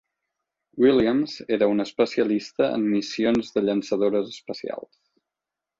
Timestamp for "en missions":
2.79-3.55